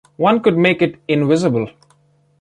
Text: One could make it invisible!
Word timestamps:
One 0.17 0.39
could 0.41 0.57
make 0.57 0.81
it 0.81 0.95
invisible! 1.07 1.69